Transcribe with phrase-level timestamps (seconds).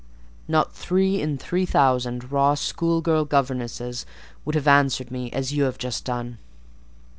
[0.47, 4.03] Not three in three thousand raw school girl governesses
[4.45, 6.39] would have answered me as you have just done.